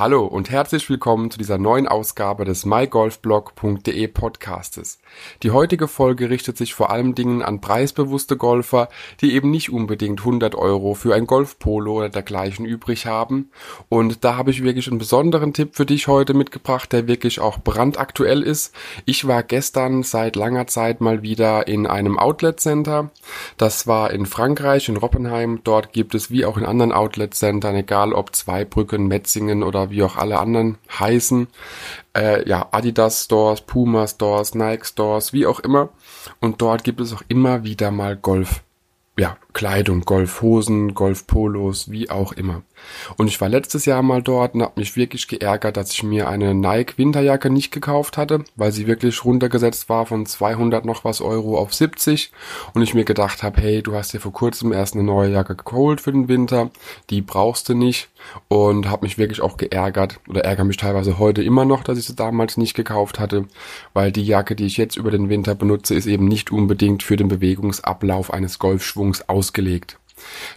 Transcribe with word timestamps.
Hallo 0.00 0.24
und 0.24 0.48
herzlich 0.48 0.88
willkommen 0.88 1.30
zu 1.30 1.36
dieser 1.36 1.58
neuen 1.58 1.86
Ausgabe 1.86 2.46
des 2.46 2.64
mygolfblog.de 2.64 4.08
Podcastes. 4.08 4.98
Die 5.42 5.50
heutige 5.50 5.88
Folge 5.88 6.30
richtet 6.30 6.56
sich 6.56 6.72
vor 6.72 6.88
allem 6.88 7.14
Dingen 7.14 7.42
an 7.42 7.60
preisbewusste 7.60 8.38
Golfer, 8.38 8.88
die 9.20 9.34
eben 9.34 9.50
nicht 9.50 9.70
unbedingt 9.70 10.20
100 10.20 10.54
Euro 10.54 10.94
für 10.94 11.14
ein 11.14 11.26
Golfpolo 11.26 11.98
oder 11.98 12.08
dergleichen 12.08 12.64
übrig 12.64 13.04
haben. 13.04 13.50
Und 13.90 14.24
da 14.24 14.38
habe 14.38 14.52
ich 14.52 14.62
wirklich 14.62 14.88
einen 14.88 14.96
besonderen 14.96 15.52
Tipp 15.52 15.76
für 15.76 15.84
dich 15.84 16.08
heute 16.08 16.32
mitgebracht, 16.32 16.90
der 16.94 17.06
wirklich 17.06 17.38
auch 17.38 17.58
brandaktuell 17.58 18.42
ist. 18.42 18.74
Ich 19.04 19.28
war 19.28 19.42
gestern 19.42 20.02
seit 20.02 20.34
langer 20.34 20.66
Zeit 20.66 21.02
mal 21.02 21.20
wieder 21.20 21.68
in 21.68 21.86
einem 21.86 22.18
Outlet 22.18 22.58
Center. 22.58 23.10
Das 23.58 23.86
war 23.86 24.12
in 24.12 24.24
Frankreich, 24.24 24.88
in 24.88 24.96
Roppenheim. 24.96 25.60
Dort 25.62 25.92
gibt 25.92 26.14
es 26.14 26.30
wie 26.30 26.46
auch 26.46 26.56
in 26.56 26.64
anderen 26.64 26.92
Outlet 26.92 27.34
Centern, 27.34 27.76
egal 27.76 28.14
ob 28.14 28.34
Zweibrücken, 28.34 29.06
Metzingen 29.06 29.62
oder 29.62 29.89
wie 29.90 30.02
auch 30.02 30.16
alle 30.16 30.38
anderen 30.38 30.78
heißen. 30.98 31.48
Äh, 32.16 32.48
ja, 32.48 32.68
Adidas 32.70 33.24
Stores, 33.24 33.60
Puma 33.62 34.06
Stores, 34.06 34.54
Nike 34.54 34.86
Stores, 34.86 35.32
wie 35.32 35.46
auch 35.46 35.60
immer. 35.60 35.90
Und 36.40 36.62
dort 36.62 36.84
gibt 36.84 37.00
es 37.00 37.12
auch 37.12 37.22
immer 37.28 37.64
wieder 37.64 37.90
mal 37.90 38.16
Golf 38.16 38.62
ja, 39.20 39.36
Kleidung, 39.52 40.02
Golfhosen, 40.02 40.94
Golfpolos, 40.94 41.90
wie 41.90 42.10
auch 42.10 42.32
immer. 42.32 42.62
Und 43.16 43.28
ich 43.28 43.40
war 43.40 43.48
letztes 43.48 43.84
Jahr 43.84 44.02
mal 44.02 44.22
dort 44.22 44.54
und 44.54 44.62
habe 44.62 44.80
mich 44.80 44.96
wirklich 44.96 45.28
geärgert, 45.28 45.76
dass 45.76 45.92
ich 45.92 46.02
mir 46.02 46.28
eine 46.28 46.54
Nike 46.54 46.96
Winterjacke 46.96 47.50
nicht 47.50 47.70
gekauft 47.70 48.16
hatte, 48.16 48.44
weil 48.56 48.72
sie 48.72 48.86
wirklich 48.86 49.24
runtergesetzt 49.24 49.88
war 49.88 50.06
von 50.06 50.26
200 50.26 50.84
noch 50.84 51.04
was 51.04 51.20
Euro 51.20 51.58
auf 51.58 51.74
70 51.74 52.32
und 52.74 52.82
ich 52.82 52.94
mir 52.94 53.04
gedacht 53.04 53.42
habe, 53.42 53.60
hey, 53.60 53.82
du 53.82 53.94
hast 53.94 54.12
dir 54.12 54.20
vor 54.20 54.32
kurzem 54.32 54.72
erst 54.72 54.94
eine 54.94 55.04
neue 55.04 55.30
Jacke 55.30 55.56
geholt 55.56 56.00
für 56.00 56.12
den 56.12 56.28
Winter, 56.28 56.70
die 57.10 57.20
brauchst 57.20 57.68
du 57.68 57.74
nicht 57.74 58.08
und 58.48 58.88
habe 58.88 59.04
mich 59.04 59.18
wirklich 59.18 59.40
auch 59.40 59.56
geärgert 59.56 60.20
oder 60.28 60.44
ärgere 60.44 60.64
mich 60.64 60.76
teilweise 60.76 61.18
heute 61.18 61.42
immer 61.42 61.64
noch, 61.64 61.82
dass 61.82 61.98
ich 61.98 62.06
sie 62.06 62.14
damals 62.14 62.56
nicht 62.56 62.74
gekauft 62.74 63.18
hatte, 63.18 63.46
weil 63.92 64.12
die 64.12 64.24
Jacke, 64.24 64.54
die 64.54 64.66
ich 64.66 64.76
jetzt 64.76 64.96
über 64.96 65.10
den 65.10 65.28
Winter 65.28 65.54
benutze, 65.54 65.94
ist 65.94 66.06
eben 66.06 66.26
nicht 66.26 66.50
unbedingt 66.50 67.02
für 67.02 67.16
den 67.16 67.28
Bewegungsablauf 67.28 68.32
eines 68.32 68.58
Golfschwungs 68.58 69.28
ausgelegt. 69.40 69.98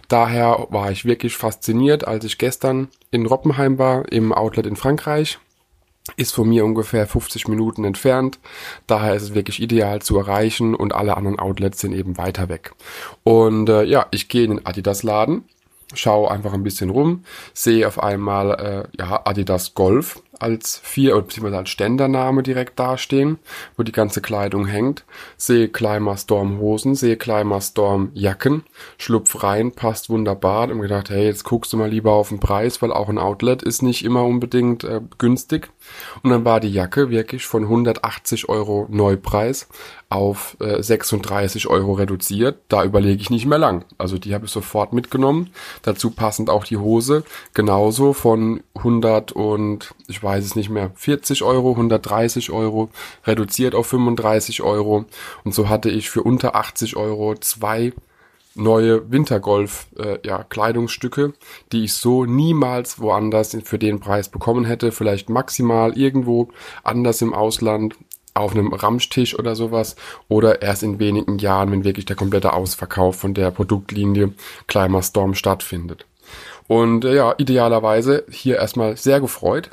Daher 0.08 0.66
war 0.68 0.90
ich 0.90 1.06
wirklich 1.06 1.36
fasziniert, 1.36 2.06
als 2.06 2.24
ich 2.24 2.36
gestern 2.36 2.88
in 3.10 3.24
Roppenheim 3.24 3.78
war, 3.78 4.12
im 4.12 4.32
Outlet 4.32 4.66
in 4.66 4.76
Frankreich. 4.76 5.38
Ist 6.18 6.34
von 6.34 6.50
mir 6.50 6.66
ungefähr 6.66 7.06
50 7.06 7.48
Minuten 7.48 7.82
entfernt. 7.84 8.38
Daher 8.86 9.14
ist 9.14 9.22
es 9.22 9.34
wirklich 9.34 9.62
ideal 9.62 10.02
zu 10.02 10.18
erreichen 10.18 10.74
und 10.74 10.94
alle 10.94 11.16
anderen 11.16 11.38
Outlets 11.38 11.80
sind 11.80 11.94
eben 11.94 12.18
weiter 12.18 12.50
weg. 12.50 12.72
Und 13.22 13.70
äh, 13.70 13.84
ja, 13.84 14.06
ich 14.10 14.28
gehe 14.28 14.44
in 14.44 14.50
den 14.50 14.66
Adidas 14.66 15.02
Laden, 15.02 15.44
schaue 15.94 16.30
einfach 16.30 16.52
ein 16.52 16.62
bisschen 16.62 16.90
rum, 16.90 17.24
sehe 17.54 17.88
auf 17.88 18.02
einmal 18.02 18.50
äh, 18.92 18.98
ja, 18.98 19.22
Adidas 19.24 19.72
Golf 19.72 20.20
als 20.44 20.78
vier 20.84 21.14
oder 21.14 21.22
beziehungsweise 21.22 21.56
als 21.56 21.70
Ständername 21.70 22.42
direkt 22.42 22.78
dastehen, 22.78 23.38
wo 23.78 23.82
die 23.82 23.92
ganze 23.92 24.20
Kleidung 24.20 24.66
hängt. 24.66 25.06
Sehe 25.38 25.68
Climber 25.68 26.18
Storm 26.18 26.58
Hosen, 26.58 26.94
sehe 26.94 27.16
Climber 27.16 27.62
Storm 27.62 28.10
Jacken, 28.12 28.62
schlupf 28.98 29.42
rein, 29.42 29.72
passt 29.72 30.10
wunderbar. 30.10 30.70
Und 30.70 30.82
gedacht, 30.82 31.08
hey, 31.08 31.24
jetzt 31.24 31.44
guckst 31.44 31.72
du 31.72 31.78
mal 31.78 31.88
lieber 31.88 32.12
auf 32.12 32.28
den 32.28 32.40
Preis, 32.40 32.82
weil 32.82 32.92
auch 32.92 33.08
ein 33.08 33.16
Outlet 33.16 33.62
ist 33.62 33.80
nicht 33.80 34.04
immer 34.04 34.24
unbedingt 34.24 34.84
äh, 34.84 35.00
günstig. 35.16 35.70
Und 36.22 36.28
dann 36.28 36.44
war 36.44 36.60
die 36.60 36.72
Jacke 36.72 37.08
wirklich 37.08 37.46
von 37.46 37.62
180 37.62 38.50
Euro 38.50 38.86
Neupreis 38.90 39.66
auf 40.14 40.56
äh, 40.60 40.80
36 40.80 41.66
Euro 41.66 41.94
reduziert. 41.94 42.60
Da 42.68 42.84
überlege 42.84 43.20
ich 43.20 43.30
nicht 43.30 43.46
mehr 43.46 43.58
lang. 43.58 43.84
Also 43.98 44.16
die 44.16 44.32
habe 44.32 44.46
ich 44.46 44.52
sofort 44.52 44.92
mitgenommen. 44.92 45.50
Dazu 45.82 46.10
passend 46.10 46.50
auch 46.50 46.62
die 46.62 46.76
Hose. 46.76 47.24
Genauso 47.52 48.12
von 48.12 48.62
100 48.76 49.32
und 49.32 49.92
ich 50.06 50.22
weiß 50.22 50.44
es 50.44 50.54
nicht 50.54 50.70
mehr, 50.70 50.92
40 50.94 51.42
Euro, 51.42 51.72
130 51.72 52.52
Euro, 52.52 52.90
reduziert 53.26 53.74
auf 53.74 53.88
35 53.88 54.62
Euro. 54.62 55.04
Und 55.42 55.52
so 55.52 55.68
hatte 55.68 55.90
ich 55.90 56.10
für 56.10 56.22
unter 56.22 56.54
80 56.54 56.96
Euro 56.96 57.34
zwei 57.34 57.92
neue 58.54 59.10
Wintergolf 59.10 59.88
äh, 59.98 60.18
ja, 60.24 60.44
Kleidungsstücke, 60.44 61.32
die 61.72 61.82
ich 61.82 61.94
so 61.94 62.24
niemals 62.24 63.00
woanders 63.00 63.56
für 63.64 63.80
den 63.80 63.98
Preis 63.98 64.28
bekommen 64.28 64.64
hätte. 64.64 64.92
Vielleicht 64.92 65.28
maximal 65.28 65.98
irgendwo 65.98 66.50
anders 66.84 67.20
im 67.20 67.34
Ausland 67.34 67.96
auf 68.34 68.52
einem 68.52 68.72
Ramstisch 68.72 69.38
oder 69.38 69.54
sowas 69.54 69.96
oder 70.28 70.60
erst 70.60 70.82
in 70.82 70.98
wenigen 70.98 71.38
Jahren, 71.38 71.70
wenn 71.70 71.84
wirklich 71.84 72.04
der 72.04 72.16
komplette 72.16 72.52
Ausverkauf 72.52 73.16
von 73.16 73.32
der 73.32 73.50
Produktlinie 73.52 74.34
Climber 74.66 75.02
Storm 75.02 75.34
stattfindet. 75.34 76.04
Und 76.66 77.04
äh, 77.04 77.14
ja, 77.14 77.34
idealerweise 77.38 78.24
hier 78.30 78.56
erstmal 78.56 78.96
sehr 78.96 79.20
gefreut, 79.20 79.70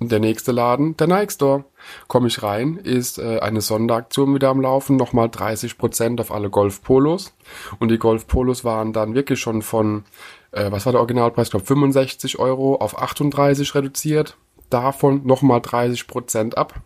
der 0.00 0.20
nächste 0.20 0.52
Laden, 0.52 0.96
der 0.96 1.06
Nike 1.06 1.32
Store. 1.32 1.64
Komme 2.08 2.28
ich 2.28 2.42
rein, 2.42 2.76
ist 2.76 3.18
äh, 3.18 3.38
eine 3.40 3.60
Sonderaktion 3.60 4.34
wieder 4.34 4.48
am 4.48 4.60
Laufen, 4.60 4.96
nochmal 4.96 5.28
30% 5.28 6.20
auf 6.20 6.32
alle 6.32 6.50
Golf-Polos. 6.50 7.34
Und 7.78 7.90
die 7.90 7.98
Golf-Polos 7.98 8.64
waren 8.64 8.92
dann 8.92 9.14
wirklich 9.14 9.40
schon 9.40 9.62
von, 9.62 10.04
äh, 10.52 10.70
was 10.70 10.86
war 10.86 10.92
der 10.92 11.00
Originalpreis? 11.00 11.48
Ich 11.48 11.52
glaube 11.52 11.66
65 11.66 12.38
Euro 12.38 12.76
auf 12.76 13.00
38 13.00 13.74
reduziert. 13.74 14.36
Davon 14.70 15.26
nochmal 15.26 15.60
30% 15.60 16.54
ab. 16.54 16.80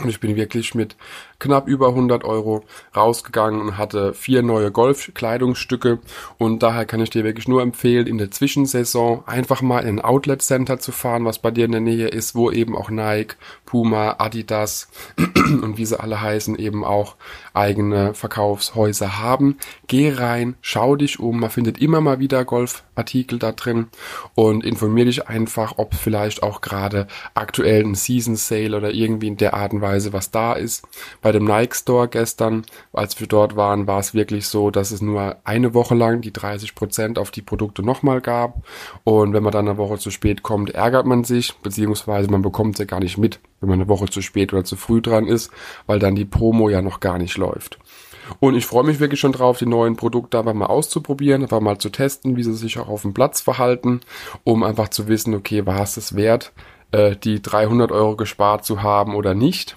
Und 0.00 0.08
ich 0.08 0.20
bin 0.20 0.36
wirklich 0.36 0.76
mit 0.76 0.96
knapp 1.40 1.66
über 1.66 1.88
100 1.88 2.24
Euro 2.24 2.64
rausgegangen 2.94 3.60
und 3.60 3.78
hatte 3.78 4.14
vier 4.14 4.42
neue 4.42 4.70
Golfkleidungsstücke. 4.70 5.98
Und 6.36 6.62
daher 6.62 6.84
kann 6.84 7.00
ich 7.00 7.10
dir 7.10 7.24
wirklich 7.24 7.48
nur 7.48 7.62
empfehlen, 7.62 8.06
in 8.06 8.18
der 8.18 8.30
Zwischensaison 8.30 9.24
einfach 9.26 9.60
mal 9.60 9.80
in 9.80 9.98
ein 9.98 10.04
Outlet 10.04 10.40
Center 10.42 10.78
zu 10.78 10.92
fahren, 10.92 11.24
was 11.24 11.40
bei 11.40 11.50
dir 11.50 11.64
in 11.64 11.72
der 11.72 11.80
Nähe 11.80 12.06
ist, 12.06 12.36
wo 12.36 12.50
eben 12.50 12.76
auch 12.76 12.90
Nike, 12.90 13.36
Puma, 13.66 14.16
Adidas 14.18 14.88
und 15.16 15.78
wie 15.78 15.84
sie 15.84 15.98
alle 15.98 16.20
heißen, 16.20 16.56
eben 16.56 16.84
auch 16.84 17.16
eigene 17.54 18.14
Verkaufshäuser 18.14 19.18
haben. 19.18 19.58
Geh 19.88 20.12
rein, 20.12 20.54
schau 20.60 20.94
dich 20.94 21.18
um, 21.18 21.40
man 21.40 21.50
findet 21.50 21.78
immer 21.78 22.00
mal 22.00 22.20
wieder 22.20 22.44
Golfartikel 22.44 23.40
da 23.40 23.50
drin 23.50 23.88
und 24.36 24.64
informier 24.64 25.06
dich 25.06 25.28
einfach, 25.28 25.74
ob 25.76 25.94
vielleicht 25.94 26.44
auch 26.44 26.60
gerade 26.60 27.08
aktuell 27.34 27.84
ein 27.84 27.96
Season 27.96 28.36
Sale 28.36 28.76
oder 28.76 28.92
irgendwie 28.92 29.26
in 29.26 29.36
der 29.36 29.54
Art 29.54 29.72
und 29.72 29.80
Weise 29.80 29.87
was 30.12 30.30
da 30.30 30.52
ist. 30.52 30.86
Bei 31.22 31.32
dem 31.32 31.44
Nike 31.44 31.74
Store 31.74 32.08
gestern, 32.08 32.64
als 32.92 33.18
wir 33.20 33.26
dort 33.26 33.56
waren, 33.56 33.86
war 33.86 34.00
es 34.00 34.14
wirklich 34.14 34.46
so, 34.46 34.70
dass 34.70 34.90
es 34.90 35.00
nur 35.00 35.36
eine 35.44 35.74
Woche 35.74 35.94
lang 35.94 36.20
die 36.20 36.32
30 36.32 36.74
Prozent 36.74 37.18
auf 37.18 37.30
die 37.30 37.42
Produkte 37.42 37.82
nochmal 37.82 38.20
gab 38.20 38.62
und 39.04 39.32
wenn 39.32 39.42
man 39.42 39.52
dann 39.52 39.68
eine 39.68 39.78
Woche 39.78 39.98
zu 39.98 40.10
spät 40.10 40.42
kommt, 40.42 40.70
ärgert 40.70 41.06
man 41.06 41.24
sich, 41.24 41.54
beziehungsweise 41.56 42.30
man 42.30 42.42
bekommt 42.42 42.74
es 42.74 42.80
ja 42.80 42.84
gar 42.84 43.00
nicht 43.00 43.18
mit, 43.18 43.40
wenn 43.60 43.68
man 43.68 43.80
eine 43.80 43.88
Woche 43.88 44.06
zu 44.06 44.22
spät 44.22 44.52
oder 44.52 44.64
zu 44.64 44.76
früh 44.76 45.00
dran 45.00 45.26
ist, 45.26 45.50
weil 45.86 45.98
dann 45.98 46.14
die 46.14 46.24
Promo 46.24 46.68
ja 46.68 46.82
noch 46.82 47.00
gar 47.00 47.18
nicht 47.18 47.36
läuft. 47.36 47.78
Und 48.40 48.54
ich 48.54 48.66
freue 48.66 48.84
mich 48.84 49.00
wirklich 49.00 49.20
schon 49.20 49.32
drauf, 49.32 49.58
die 49.58 49.66
neuen 49.66 49.96
Produkte 49.96 50.38
einfach 50.38 50.54
mal 50.54 50.66
auszuprobieren, 50.66 51.42
einfach 51.42 51.60
mal 51.60 51.78
zu 51.78 51.88
testen, 51.90 52.36
wie 52.36 52.42
sie 52.42 52.54
sich 52.54 52.78
auch 52.78 52.88
auf 52.88 53.02
dem 53.02 53.14
Platz 53.14 53.40
verhalten, 53.40 54.00
um 54.44 54.62
einfach 54.62 54.88
zu 54.88 55.08
wissen, 55.08 55.34
okay, 55.34 55.66
war 55.66 55.82
es 55.82 55.96
es 55.96 56.14
wert, 56.14 56.52
äh, 56.92 57.16
die 57.16 57.42
300 57.42 57.92
Euro 57.92 58.16
gespart 58.16 58.64
zu 58.64 58.82
haben 58.82 59.14
oder 59.14 59.34
nicht. 59.34 59.76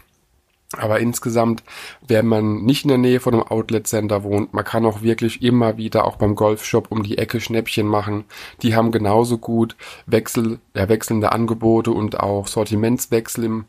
Aber 0.78 1.02
insgesamt, 1.02 1.64
wenn 2.08 2.26
man 2.26 2.64
nicht 2.64 2.84
in 2.86 2.90
der 2.90 2.98
Nähe 2.98 3.20
von 3.20 3.34
einem 3.34 3.44
Outlet 3.44 3.88
Center 3.88 4.24
wohnt, 4.24 4.54
man 4.54 4.64
kann 4.64 4.86
auch 4.86 5.02
wirklich 5.02 5.42
immer 5.42 5.78
wieder 5.78 6.06
auch 6.06 6.16
beim 6.16 6.36
Golfshop 6.36 6.92
um 6.92 7.04
die 7.04 7.18
Ecke 7.18 7.42
Schnäppchen 7.42 7.88
machen. 7.88 8.24
Die 8.62 8.74
haben 8.74 8.92
genauso 8.92 9.38
gut 9.38 9.76
Wechsel, 10.06 10.60
ja, 10.74 10.88
wechselnde 10.88 11.34
Angebote 11.34 11.92
und 11.92 12.22
auch 12.22 12.48
Sortimentswechsel 12.48 13.44
im 13.44 13.66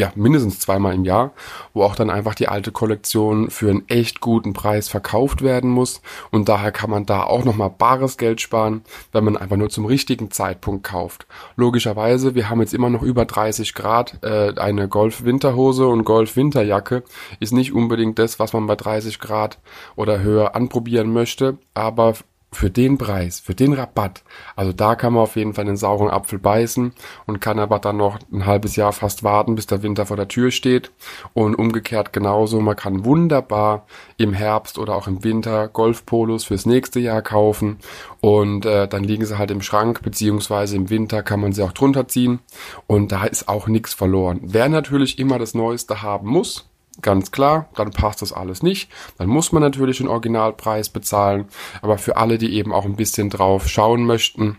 ja, 0.00 0.12
mindestens 0.14 0.60
zweimal 0.60 0.94
im 0.94 1.04
Jahr, 1.04 1.32
wo 1.74 1.82
auch 1.82 1.96
dann 1.96 2.08
einfach 2.08 2.36
die 2.36 2.46
alte 2.46 2.70
Kollektion 2.70 3.50
für 3.50 3.68
einen 3.68 3.88
echt 3.88 4.20
guten 4.20 4.52
Preis 4.52 4.88
verkauft 4.88 5.42
werden 5.42 5.70
muss. 5.70 6.02
Und 6.30 6.48
daher 6.48 6.70
kann 6.70 6.88
man 6.88 7.04
da 7.04 7.24
auch 7.24 7.44
nochmal 7.44 7.70
bares 7.70 8.16
Geld 8.16 8.40
sparen, 8.40 8.82
wenn 9.10 9.24
man 9.24 9.36
einfach 9.36 9.56
nur 9.56 9.70
zum 9.70 9.86
richtigen 9.86 10.30
Zeitpunkt 10.30 10.84
kauft. 10.84 11.26
Logischerweise, 11.56 12.36
wir 12.36 12.48
haben 12.48 12.60
jetzt 12.60 12.74
immer 12.74 12.90
noch 12.90 13.02
über 13.02 13.24
30 13.24 13.74
Grad. 13.74 14.22
Äh, 14.22 14.54
eine 14.56 14.86
Golf-Winterhose 14.86 15.88
und 15.88 16.04
Golf-Winterjacke 16.04 17.02
ist 17.40 17.52
nicht 17.52 17.72
unbedingt 17.72 18.20
das, 18.20 18.38
was 18.38 18.52
man 18.52 18.68
bei 18.68 18.76
30 18.76 19.18
Grad 19.18 19.58
oder 19.96 20.20
höher 20.20 20.54
anprobieren 20.54 21.12
möchte. 21.12 21.58
Aber 21.74 22.14
für 22.50 22.70
den 22.70 22.96
Preis, 22.96 23.40
für 23.40 23.54
den 23.54 23.74
Rabatt, 23.74 24.22
also 24.56 24.72
da 24.72 24.94
kann 24.94 25.12
man 25.12 25.22
auf 25.22 25.36
jeden 25.36 25.54
Fall 25.54 25.66
einen 25.66 25.76
sauren 25.76 26.08
Apfel 26.08 26.38
beißen 26.38 26.92
und 27.26 27.40
kann 27.40 27.58
aber 27.58 27.78
dann 27.78 27.98
noch 27.98 28.18
ein 28.32 28.46
halbes 28.46 28.76
Jahr 28.76 28.92
fast 28.92 29.22
warten, 29.22 29.54
bis 29.54 29.66
der 29.66 29.82
Winter 29.82 30.06
vor 30.06 30.16
der 30.16 30.28
Tür 30.28 30.50
steht. 30.50 30.90
Und 31.34 31.54
umgekehrt 31.54 32.12
genauso, 32.12 32.60
man 32.60 32.76
kann 32.76 33.04
wunderbar 33.04 33.86
im 34.16 34.32
Herbst 34.32 34.78
oder 34.78 34.94
auch 34.94 35.06
im 35.06 35.22
Winter 35.24 35.68
Golfpolos 35.68 36.44
fürs 36.44 36.66
nächste 36.66 37.00
Jahr 37.00 37.22
kaufen 37.22 37.78
und 38.20 38.64
äh, 38.64 38.88
dann 38.88 39.04
liegen 39.04 39.24
sie 39.24 39.38
halt 39.38 39.50
im 39.50 39.62
Schrank, 39.62 40.02
beziehungsweise 40.02 40.76
im 40.76 40.90
Winter 40.90 41.22
kann 41.22 41.40
man 41.40 41.52
sie 41.52 41.62
auch 41.62 41.72
drunter 41.72 42.08
ziehen 42.08 42.40
und 42.86 43.12
da 43.12 43.24
ist 43.24 43.48
auch 43.48 43.68
nichts 43.68 43.94
verloren. 43.94 44.40
Wer 44.42 44.68
natürlich 44.68 45.18
immer 45.18 45.38
das 45.38 45.54
Neueste 45.54 46.02
haben 46.02 46.28
muss, 46.28 46.68
ganz 47.00 47.30
klar, 47.30 47.68
dann 47.74 47.90
passt 47.90 48.22
das 48.22 48.32
alles 48.32 48.62
nicht. 48.62 48.90
Dann 49.18 49.28
muss 49.28 49.52
man 49.52 49.62
natürlich 49.62 49.98
den 49.98 50.08
Originalpreis 50.08 50.88
bezahlen. 50.88 51.46
Aber 51.82 51.98
für 51.98 52.16
alle, 52.16 52.38
die 52.38 52.54
eben 52.54 52.72
auch 52.72 52.84
ein 52.84 52.96
bisschen 52.96 53.30
drauf 53.30 53.68
schauen 53.68 54.04
möchten, 54.04 54.58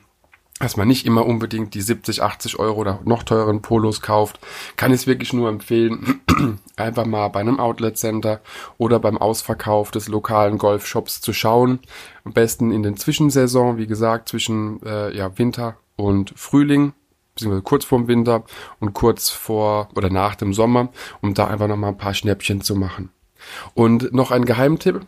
dass 0.60 0.76
man 0.76 0.90
nicht 0.90 1.06
immer 1.06 1.26
unbedingt 1.26 1.74
die 1.74 1.82
70, 1.82 2.22
80 2.22 2.60
Euro 2.60 2.82
oder 2.82 3.00
noch 3.06 3.24
teuren 3.24 3.62
Polos 3.62 4.02
kauft, 4.02 4.40
kann 4.76 4.92
ich 4.92 5.02
es 5.02 5.08
wirklich 5.08 5.32
nur 5.32 5.48
empfehlen, 5.48 6.22
einfach 6.76 7.06
mal 7.06 7.30
bei 7.30 7.40
einem 7.40 7.60
Outlet 7.60 7.98
Center 7.98 8.42
oder 8.78 9.00
beim 9.00 9.18
Ausverkauf 9.18 9.92
des 9.92 10.10
lokalen 10.10 10.58
Golfshops 10.58 11.22
zu 11.22 11.32
schauen. 11.32 11.80
Am 12.26 12.34
besten 12.34 12.72
in 12.72 12.84
den 12.84 12.98
Zwischensaison, 12.98 13.78
wie 13.78 13.88
gesagt, 13.88 14.28
zwischen 14.28 14.84
äh, 14.84 15.16
ja, 15.16 15.38
Winter 15.38 15.78
und 15.96 16.34
Frühling, 16.36 16.94
beziehungsweise 17.40 17.64
kurz 17.64 17.86
vorm 17.86 18.08
Winter 18.08 18.44
und 18.80 18.94
kurz 18.94 19.30
vor 19.30 19.90
oder 19.96 20.10
nach 20.10 20.36
dem 20.36 20.54
Sommer, 20.54 20.90
um 21.22 21.34
da 21.34 21.48
einfach 21.48 21.68
nochmal 21.68 21.92
ein 21.92 21.98
paar 21.98 22.14
Schnäppchen 22.14 22.62
zu 22.62 22.76
machen. 22.76 23.10
Und 23.74 24.14
noch 24.14 24.32
ein 24.32 24.46
Geheimtipp. 24.46 25.02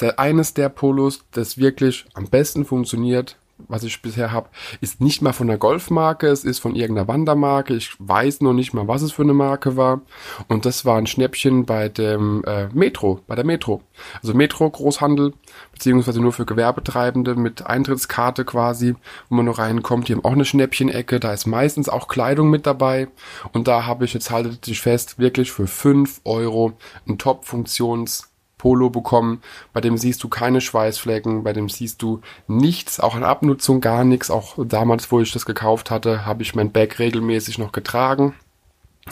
Der, 0.00 0.18
eines 0.18 0.52
der 0.52 0.68
Polos, 0.68 1.24
das 1.30 1.56
wirklich 1.56 2.04
am 2.12 2.26
besten 2.26 2.66
funktioniert, 2.66 3.38
was 3.72 3.82
ich 3.82 4.02
bisher 4.02 4.30
habe, 4.30 4.50
ist 4.80 5.00
nicht 5.00 5.22
mal 5.22 5.32
von 5.32 5.48
der 5.48 5.58
Golfmarke, 5.58 6.28
es 6.28 6.44
ist 6.44 6.60
von 6.60 6.76
irgendeiner 6.76 7.08
Wandermarke. 7.08 7.74
Ich 7.74 7.94
weiß 7.98 8.42
noch 8.42 8.52
nicht 8.52 8.74
mal, 8.74 8.86
was 8.86 9.02
es 9.02 9.12
für 9.12 9.22
eine 9.22 9.34
Marke 9.34 9.76
war. 9.76 10.02
Und 10.46 10.66
das 10.66 10.84
war 10.84 10.98
ein 10.98 11.06
Schnäppchen 11.06 11.64
bei 11.64 11.88
dem 11.88 12.44
äh, 12.44 12.68
Metro, 12.72 13.20
bei 13.26 13.34
der 13.34 13.44
Metro. 13.44 13.82
Also 14.22 14.34
Metro 14.34 14.68
Großhandel, 14.70 15.32
beziehungsweise 15.72 16.20
nur 16.20 16.32
für 16.32 16.44
Gewerbetreibende 16.44 17.34
mit 17.34 17.66
Eintrittskarte 17.66 18.44
quasi, 18.44 18.94
wo 19.28 19.36
man 19.36 19.46
noch 19.46 19.58
reinkommt. 19.58 20.08
Die 20.08 20.12
haben 20.12 20.24
auch 20.24 20.32
eine 20.32 20.44
Schnäppchenecke, 20.44 21.18
da 21.18 21.32
ist 21.32 21.46
meistens 21.46 21.88
auch 21.88 22.08
Kleidung 22.08 22.50
mit 22.50 22.66
dabei. 22.66 23.08
Und 23.52 23.68
da 23.68 23.86
habe 23.86 24.04
ich 24.04 24.12
jetzt 24.12 24.30
haltet 24.30 24.66
dich 24.66 24.80
fest, 24.80 25.18
wirklich 25.18 25.50
für 25.50 25.66
fünf 25.66 26.20
Euro 26.24 26.74
ein 27.08 27.18
Top-Funktions- 27.18 28.31
Polo 28.62 28.90
bekommen, 28.90 29.42
bei 29.72 29.80
dem 29.80 29.98
siehst 29.98 30.22
du 30.22 30.28
keine 30.28 30.60
Schweißflecken, 30.60 31.42
bei 31.42 31.52
dem 31.52 31.68
siehst 31.68 32.00
du 32.00 32.20
nichts, 32.46 33.00
auch 33.00 33.16
an 33.16 33.24
Abnutzung 33.24 33.80
gar 33.80 34.04
nichts. 34.04 34.30
Auch 34.30 34.54
damals, 34.64 35.10
wo 35.10 35.18
ich 35.18 35.32
das 35.32 35.46
gekauft 35.46 35.90
hatte, 35.90 36.26
habe 36.26 36.44
ich 36.44 36.54
mein 36.54 36.70
Bag 36.70 37.00
regelmäßig 37.00 37.58
noch 37.58 37.72
getragen 37.72 38.34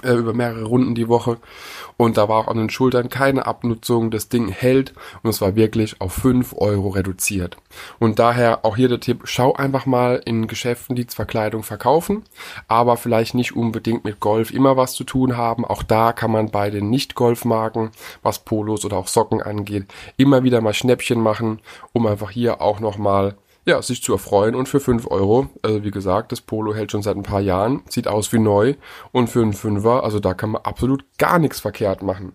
äh, 0.02 0.12
über 0.12 0.32
mehrere 0.32 0.64
Runden 0.64 0.94
die 0.94 1.08
Woche 1.08 1.38
und 2.00 2.16
da 2.16 2.30
war 2.30 2.38
auch 2.38 2.48
an 2.48 2.56
den 2.56 2.70
Schultern 2.70 3.10
keine 3.10 3.44
Abnutzung, 3.44 4.10
das 4.10 4.30
Ding 4.30 4.48
hält 4.48 4.94
und 5.22 5.28
es 5.28 5.42
war 5.42 5.54
wirklich 5.54 6.00
auf 6.00 6.14
5 6.14 6.54
Euro 6.56 6.88
reduziert. 6.88 7.58
Und 7.98 8.18
daher 8.18 8.64
auch 8.64 8.76
hier 8.76 8.88
der 8.88 9.00
Tipp, 9.00 9.22
schau 9.24 9.52
einfach 9.52 9.84
mal 9.84 10.22
in 10.24 10.46
Geschäften, 10.46 10.96
die 10.96 11.06
zwar 11.06 11.26
Kleidung 11.26 11.62
verkaufen, 11.62 12.22
aber 12.68 12.96
vielleicht 12.96 13.34
nicht 13.34 13.54
unbedingt 13.54 14.04
mit 14.04 14.18
Golf 14.18 14.50
immer 14.50 14.78
was 14.78 14.94
zu 14.94 15.04
tun 15.04 15.36
haben. 15.36 15.66
Auch 15.66 15.82
da 15.82 16.14
kann 16.14 16.30
man 16.30 16.50
bei 16.50 16.70
den 16.70 16.88
Nicht-Golf-Marken, 16.88 17.90
was 18.22 18.38
Polos 18.38 18.86
oder 18.86 18.96
auch 18.96 19.08
Socken 19.08 19.42
angeht, 19.42 19.84
immer 20.16 20.42
wieder 20.42 20.62
mal 20.62 20.72
Schnäppchen 20.72 21.20
machen, 21.20 21.60
um 21.92 22.06
einfach 22.06 22.30
hier 22.30 22.62
auch 22.62 22.80
nochmal 22.80 23.34
ja, 23.64 23.80
sich 23.82 24.02
zu 24.02 24.12
erfreuen 24.12 24.54
und 24.54 24.68
für 24.68 24.80
5 24.80 25.06
Euro, 25.10 25.48
also 25.62 25.84
wie 25.84 25.90
gesagt, 25.90 26.32
das 26.32 26.40
Polo 26.40 26.74
hält 26.74 26.92
schon 26.92 27.02
seit 27.02 27.16
ein 27.16 27.22
paar 27.22 27.40
Jahren, 27.40 27.82
sieht 27.88 28.08
aus 28.08 28.32
wie 28.32 28.38
neu 28.38 28.74
und 29.12 29.28
für 29.28 29.42
einen 29.42 29.52
Fünfer, 29.52 30.02
also 30.04 30.20
da 30.20 30.34
kann 30.34 30.50
man 30.50 30.62
absolut 30.62 31.04
gar 31.18 31.38
nichts 31.38 31.60
verkehrt 31.60 32.02
machen. 32.02 32.32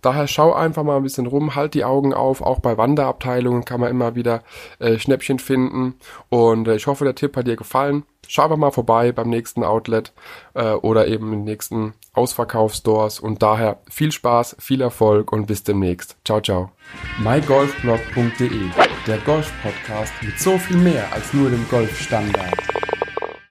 Daher 0.00 0.28
schau 0.28 0.52
einfach 0.52 0.84
mal 0.84 0.96
ein 0.96 1.02
bisschen 1.02 1.26
rum, 1.26 1.54
halt 1.54 1.74
die 1.74 1.84
Augen 1.84 2.14
auf, 2.14 2.40
auch 2.40 2.60
bei 2.60 2.78
Wanderabteilungen 2.78 3.64
kann 3.64 3.80
man 3.80 3.90
immer 3.90 4.14
wieder 4.14 4.42
äh, 4.78 4.98
Schnäppchen 4.98 5.38
finden 5.38 5.94
und 6.28 6.68
äh, 6.68 6.76
ich 6.76 6.86
hoffe, 6.86 7.04
der 7.04 7.14
Tipp 7.14 7.36
hat 7.36 7.46
dir 7.46 7.56
gefallen. 7.56 8.04
Schau 8.28 8.44
einfach 8.44 8.56
mal 8.56 8.70
vorbei 8.70 9.12
beim 9.12 9.28
nächsten 9.28 9.64
Outlet 9.64 10.12
äh, 10.54 10.72
oder 10.72 11.06
eben 11.08 11.32
im 11.32 11.44
nächsten 11.44 11.94
Ausverkaufsstores 12.12 13.20
und 13.20 13.42
daher 13.42 13.78
viel 13.88 14.12
Spaß, 14.12 14.56
viel 14.58 14.80
Erfolg 14.80 15.32
und 15.32 15.46
bis 15.46 15.62
demnächst. 15.62 16.16
Ciao, 16.24 16.40
ciao. 16.40 16.70
mygolfblog.de 17.18 18.70
Der 19.06 19.18
Golf-Podcast 19.18 20.12
mit 20.22 20.38
so 20.38 20.58
viel 20.58 20.78
mehr 20.78 21.12
als 21.12 21.32
nur 21.32 21.50
dem 21.50 21.66
Golfstandard. 21.68 22.75